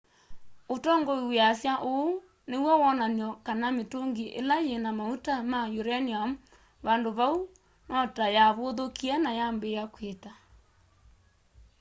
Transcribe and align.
ũtongoi 0.75 1.21
wĩasya 1.31 1.73
ũũ 1.93 2.01
nĩ 2.49 2.57
wonany'o 2.83 3.29
kana 3.45 3.67
mĩtũngĩ 3.77 4.25
ĩla 4.39 4.57
yĩna 4.67 4.91
maũta 4.99 5.33
ma 5.51 5.59
ũranĩũm 5.79 6.31
vandũnĩ 6.85 7.15
vau 7.17 7.37
notayavũthũkie 7.89 9.13
na 9.23 9.31
yambĩĩa 9.39 9.83
kwita 9.93 10.31